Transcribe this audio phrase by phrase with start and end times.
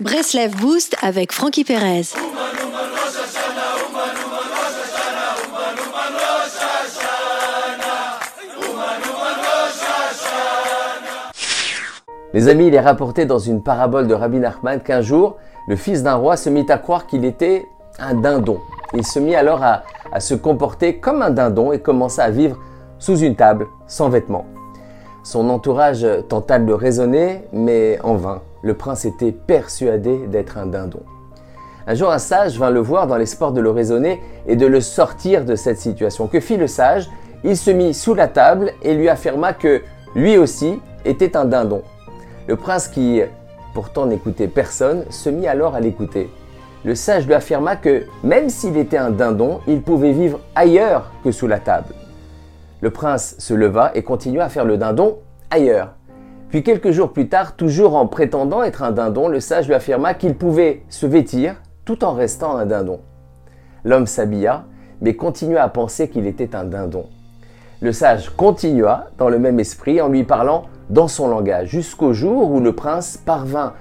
[0.00, 2.14] Breslev Boost avec Frankie Perez.
[12.32, 15.36] Les amis, il est rapporté dans une parabole de Rabbi Nachman qu'un jour,
[15.68, 17.66] le fils d'un roi se mit à croire qu'il était
[17.98, 18.58] un dindon.
[18.94, 19.82] Il se mit alors à,
[20.12, 22.56] à se comporter comme un dindon et commença à vivre
[22.98, 24.46] sous une table, sans vêtements.
[25.22, 28.42] Son entourage tenta de le raisonner, mais en vain.
[28.62, 31.02] Le prince était persuadé d'être un dindon.
[31.86, 34.80] Un jour, un sage vint le voir dans l'espoir de le raisonner et de le
[34.80, 36.26] sortir de cette situation.
[36.26, 37.10] Que fit le sage?
[37.44, 39.82] Il se mit sous la table et lui affirma que
[40.14, 41.82] lui aussi était un dindon.
[42.46, 43.22] Le prince, qui
[43.74, 46.30] pourtant n'écoutait personne, se mit alors à l'écouter.
[46.84, 51.30] Le sage lui affirma que même s'il était un dindon, il pouvait vivre ailleurs que
[51.30, 51.94] sous la table.
[52.80, 55.18] Le prince se leva et continua à faire le dindon
[55.50, 55.94] ailleurs.
[56.48, 60.14] Puis quelques jours plus tard, toujours en prétendant être un dindon, le sage lui affirma
[60.14, 63.00] qu'il pouvait se vêtir tout en restant un dindon.
[63.84, 64.64] L'homme s'habilla,
[65.00, 67.06] mais continua à penser qu'il était un dindon.
[67.80, 72.50] Le sage continua dans le même esprit en lui parlant dans son langage, jusqu'au jour
[72.50, 73.74] où le prince parvint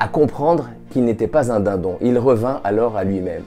[0.00, 1.96] à comprendre qu'il n'était pas un dindon.
[2.00, 3.44] Il revint alors à lui-même.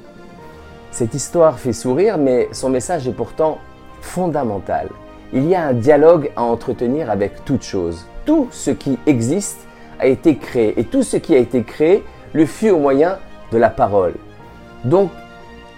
[0.92, 3.58] Cette histoire fait sourire, mais son message est pourtant
[4.02, 4.88] fondamental.
[5.33, 8.06] Il y a un dialogue à entretenir avec toute chose.
[8.25, 9.67] Tout ce qui existe
[10.00, 12.03] a été créé, et tout ce qui a été créé
[12.34, 13.17] le fut au moyen
[13.52, 14.14] de la parole.
[14.86, 15.09] Donc,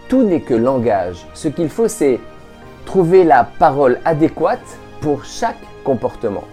[0.08, 1.26] tout n'est que langage.
[1.34, 2.20] Ce qu'il faut, c'est
[2.86, 6.44] trouver la parole adéquate pour chaque comportement.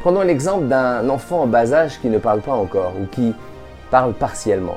[0.00, 3.34] Prenons l'exemple d'un enfant en bas âge qui ne parle pas encore ou qui
[3.90, 4.76] parle partiellement.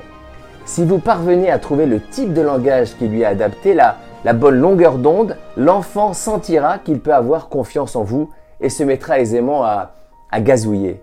[0.65, 4.33] Si vous parvenez à trouver le type de langage qui lui est adapté, la, la
[4.33, 9.63] bonne longueur d'onde, l'enfant sentira qu'il peut avoir confiance en vous et se mettra aisément
[9.63, 9.93] à,
[10.41, 11.01] gazouiller.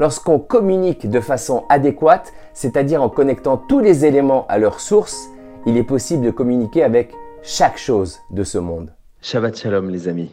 [0.00, 5.28] Lorsqu'on communique de façon adéquate, c'est-à-dire en connectant tous les éléments à leur source,
[5.66, 7.14] il est possible de communiquer avec
[7.44, 8.92] chaque chose de ce monde.
[9.22, 10.22] Shabbat Shalom les amis.